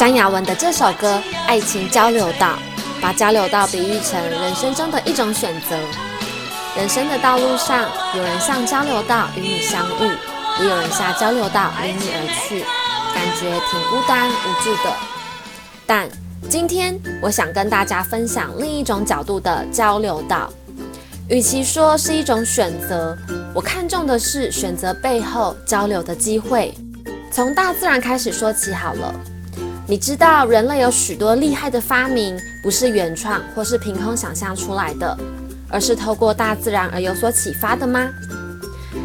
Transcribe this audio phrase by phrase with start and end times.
[0.00, 2.58] 张雅文的这首歌《爱情交流道》，
[3.02, 5.76] 把交流道比喻成人生中的一种选择。
[6.74, 7.84] 人生的道路上，
[8.16, 10.10] 有人向交流道与你相遇，
[10.58, 12.64] 也有人下交流道离你而去，
[13.14, 14.96] 感觉挺孤单无助的。
[15.86, 16.08] 但
[16.48, 20.50] 今天我想跟大家分享另一种角度的交流道。
[21.28, 23.14] 与其说是一种选择，
[23.54, 26.74] 我看重的是选择背后交流的机会。
[27.30, 29.14] 从大自然开始说起好了。
[29.90, 35.18] 你知道人类有许多厉害的发明，不是原创或是凭空想象出来的，
[35.68, 38.08] 而是透过大自然而有所启发的吗？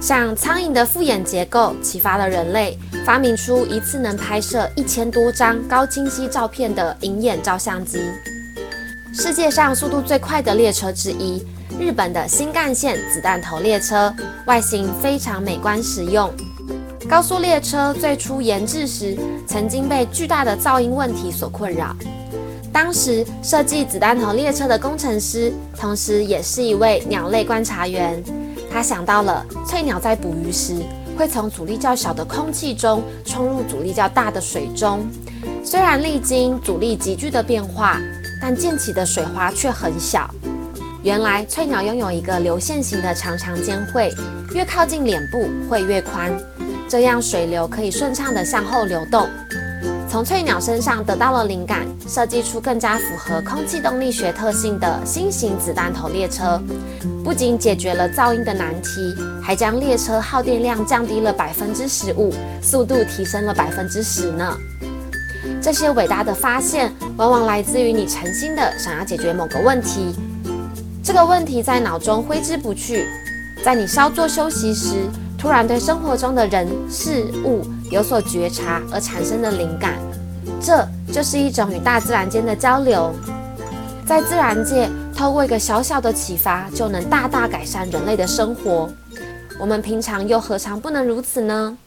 [0.00, 7.98] 像苍蝇的复眼结构启发了人类发明出一次能拍摄一千多张高清晰照片的银眼照相机。
[9.12, 11.44] 世界上速度最快的列车之一，
[11.80, 14.14] 日本的新干线子弹头列车，
[14.46, 16.32] 外形非常美观实用。
[17.08, 21.96] 高速列车最初研制时，曾经被巨大的噪音问题所困扰。
[22.70, 28.22] 当时设计子弹头列车的工程师，同时也是一位鸟类观察员。
[28.70, 30.74] 他想到了翠鸟在捕鱼时，
[31.16, 35.08] 会从阻力较小的空气中冲入阻力较大的水中。
[35.64, 37.98] 虽然历经阻力急剧的变化，
[38.38, 40.28] 但溅起的水花却很小。
[41.02, 44.12] 原来翠鸟拥有一个流线型的长长尖喙，
[44.54, 46.38] 越靠近脸部会越宽。
[46.88, 49.28] 这样水流可以顺畅地向后流动。
[50.08, 56.58] 从翠鸟身上得到了灵感，设计出更加符合空气动力学特性的新型子弹头列车，
[57.22, 64.56] 不仅解决了噪音的难题，还将列车耗电量降低了百分之十五，速度提升了百分之十呢。
[65.60, 70.14] 这些伟大的发现，往往来自于你诚心的想要解决某个问题，
[71.04, 73.06] 这个问题在脑中挥之不去，
[73.62, 74.94] 在你稍作休息时。
[75.38, 79.94] 突然对生活中的人事物有所觉察而产生的灵感，
[80.60, 83.14] 这就是一种与大自然间的交流。
[84.04, 88.90] 在自然界，透过一个小小的启发，就能大大改善人类的生活。
[89.60, 91.78] 我们平常又何尝不能如此呢？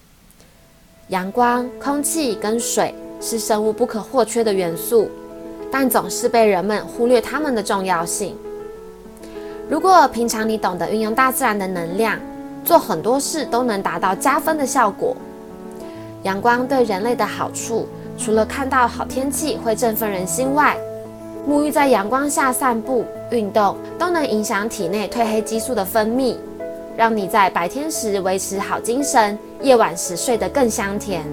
[1.09, 5.11] 阳光、空气跟水是生物不可或缺的元素，
[5.69, 8.37] 但总是被人们忽略它们的重要性。
[9.69, 12.17] 如果平常你懂得运用大自然的能量，
[12.63, 15.15] 做很多事都能达到加分的效果。
[16.23, 20.77] 阳光对人类的好处，除了看到好天气会振奋人心外，
[21.49, 26.35] 沐浴在阳光下散步、运动都能影响体内褪黑激素的分泌，
[26.95, 31.23] 让你在白天时维持好精神，夜晚时睡得更香甜。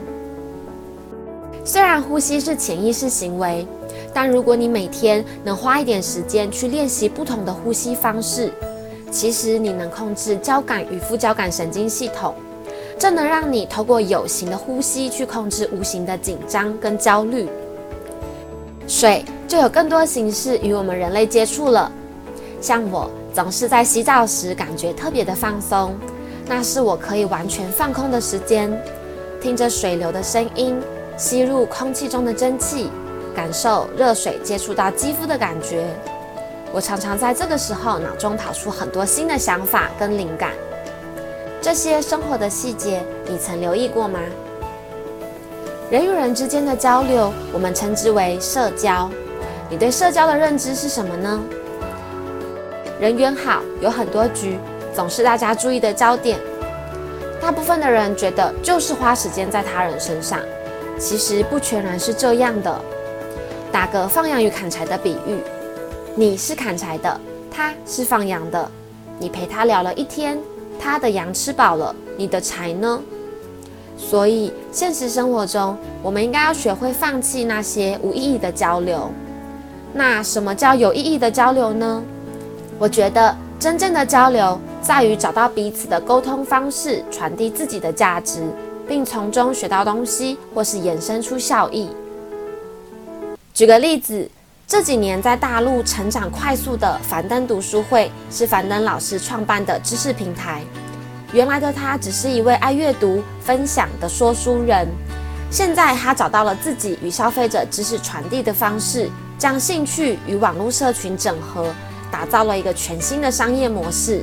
[1.65, 3.67] 虽然呼吸是潜意识行为，
[4.15, 8.51] 但如果你每天能花一点时间去练习不同的呼吸方式。
[9.11, 12.35] 其实你能控制交感与副交感神经系统，
[12.99, 17.49] 这能让你透过有形的呼吸去控制无形的紧张跟焦虑。
[18.87, 21.91] 水就有更多形式与我们人类接触了。
[22.61, 25.95] 像我总是在洗澡时感觉特别的放松，
[26.47, 28.71] 那是我可以完全放空的时间，
[29.41, 30.81] 听着水流的声音，
[31.17, 32.91] 吸入空气中的蒸汽，
[33.35, 35.87] 感受热水接触到肌肤的感觉。
[36.73, 40.53] 我常常在这个时候脑中跑出很多新的想法跟灵感。
[41.61, 44.21] 这些生活的细节，你曾留意过吗？
[45.91, 49.11] 人与人之间的交流，我们称之为社交。
[49.71, 51.43] 你对社交的认知是什么呢？
[53.01, 54.59] 人缘好，有很多局，
[54.95, 56.39] 总是大家注意的焦点。
[57.41, 60.39] 大部分的人觉得就是花时间在他人身上，
[60.99, 62.81] 其实不全然是这样的。
[63.73, 65.41] 打个放羊与砍柴的比喻。
[66.19, 68.69] 你是砍柴的，他是放羊的。
[69.21, 70.37] 你陪他聊了一天，
[70.77, 73.01] 他的羊吃饱了，你的柴呢？
[73.97, 79.09] 所以现实生活中，我们应该要学会放弃那些无意义的交流。
[79.93, 82.03] 那什么叫有意义的交流呢？
[82.81, 88.43] 我觉得真正的交流在于找到彼此的沟通方式，传递自己的价值，
[88.89, 91.89] 并从中学到东西，或是衍生出效益。
[93.55, 94.29] 举个例子。
[94.69, 100.63] 这几年在大陆成长快速的樊登读书会是樊登老师创办的知识平台。
[101.33, 104.87] 原来的他只是一位爱阅读、分享的说书人，
[105.51, 111.73] 现在他找到了自己与消费者知识传递的方式，将兴趣与网络社群整合，
[112.11, 114.23] 打造了一个全新的商业模式。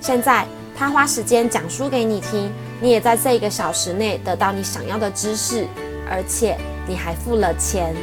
[0.00, 0.44] 现在
[0.76, 5.64] 他花时间讲书给你听，你也在这一个小时内得到你想要的知识，
[6.10, 6.58] 而且
[6.88, 7.94] 你还付了钱。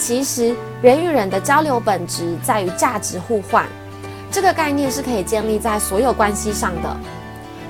[0.00, 3.66] 其实，人与人的交流本质在于价值互换，
[4.30, 6.96] 这个概念是可以建立在所有关系上的。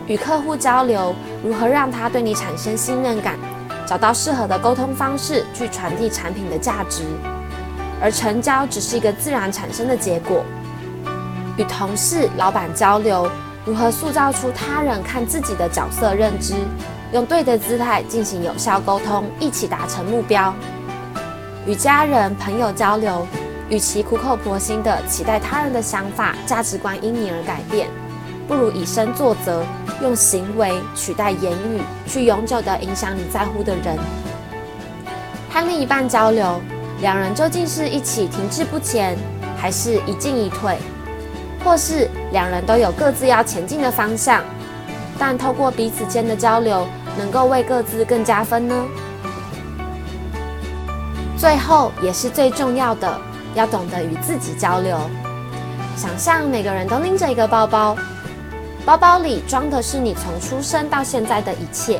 [0.06, 1.12] 与客户交流，
[1.44, 3.36] 如何让他对你产生信任感，
[3.84, 7.02] 找到适合的沟通方式去传递产品的价值，
[8.00, 10.44] 而成交只是一个自然产生的结果。
[11.56, 13.28] 与同事、老板交流，
[13.64, 16.54] 如何塑造出他人看自己的角色认知，
[17.12, 20.54] 用对的姿态进行有效沟通，一起达成目标。
[21.70, 23.24] 与家人、朋友交流，
[23.68, 27.86] 与其苦口婆心的期待他人的想法、价值观因你而改变，
[28.48, 29.64] 不如以身作则，
[30.02, 33.96] 用行为取代言语，去永久的影响你在乎的人。
[35.48, 36.60] 和另一半交流，
[37.02, 39.16] 两人究竟是一起停滞不前，
[39.56, 40.76] 还是一进一退？
[41.64, 44.42] 或是两人都有各自要前进的方向，
[45.20, 46.84] 但透过彼此间的交流，
[47.16, 48.74] 能够为各自更加分呢？
[51.40, 53.18] 最后也是最重要的，
[53.54, 54.94] 要懂得与自己交流。
[55.96, 57.96] 想象每个人都拎着一个包包，
[58.84, 61.98] 包包里装的是你从出生到现在的一切。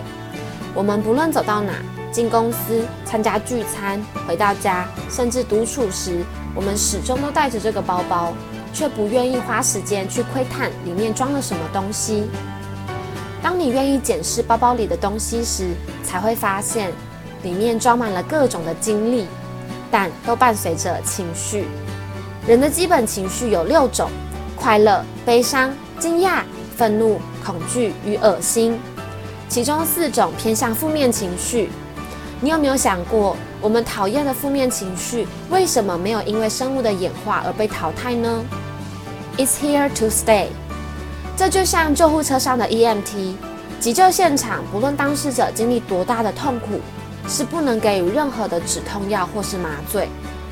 [0.75, 1.73] 我们不论走到哪，
[2.13, 3.99] 进公司、参加聚餐、
[4.29, 6.23] 回到家，甚至独处时，
[6.55, 8.35] 我们始终都带着这个包包。
[8.73, 12.29] 却不愿意花时间去窥探里面装了什么东西。
[13.43, 15.71] 当你愿意检视包包里的东西时，
[16.05, 16.93] 才会发现
[17.43, 19.27] 里面装满了各种的经历，
[19.91, 21.67] 但都伴随着情绪。
[22.47, 24.11] 人的基本情绪有六种：
[24.57, 26.43] 快乐、悲伤、惊讶、
[26.77, 28.79] 愤怒、恐惧与恶心。
[29.49, 31.71] 其中四种偏向负面情绪。
[32.41, 33.37] 你有没有想过？
[33.61, 38.43] 我们讨厌的负面情绪为什么没有因为生物的演化而被淘汰呢
[39.37, 40.47] ？It's here to stay。
[41.37, 43.35] 这就像救护车上的 EMT，
[43.79, 46.81] 急救现场不论当事者经历多大的痛苦，
[47.31, 50.09] 是不能给予任何的止痛药或是麻醉，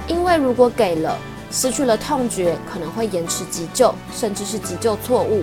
[0.06, 1.18] 因为如果给了，
[1.50, 5.42] 失去了痛觉，可能会延迟急救，甚至是急救错误。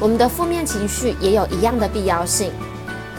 [0.00, 2.50] 我们的负面情绪也有一样的必要性，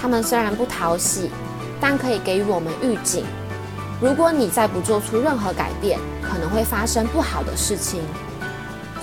[0.02, 1.30] 他们虽然不讨喜。
[1.78, 3.26] 但可以给予我们预警，
[4.02, 8.02] 如果你再不做出任何改变，可能会发生不好的事情。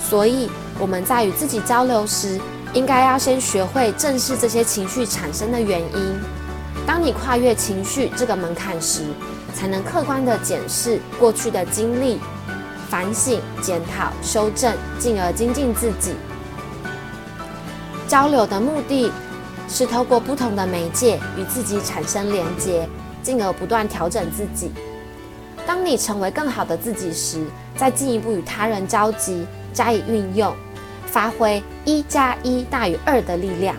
[0.01, 0.49] 所以
[0.79, 2.41] 我们在与自己交流时，
[2.73, 6.19] 应该要先学会正视这些情绪产生的原因。
[6.85, 9.03] 当你跨越情绪这个门槛时，
[9.53, 12.19] 才能客观地检视过去的经历，
[12.89, 16.13] 反省、检讨、修正，进而精进自己。
[18.07, 19.11] 交流的目的。
[19.69, 22.87] 是透过不同的媒介与自己产生连接，
[23.23, 24.71] 进而不断调整自己。
[25.65, 27.43] 当你成为更好的自己时，
[27.75, 30.53] 再进一步与他人交集，加以运用，
[31.07, 33.75] 发挥一加一大于二的力量。